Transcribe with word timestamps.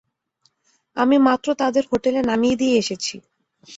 আমি 0.97 1.17
মাত্র 1.27 1.47
তাদের 1.61 1.83
হোটেলে 1.91 2.21
নামিয়ে 2.29 2.59
দিয়ে 2.61 2.75
এসেছি। 2.77 3.15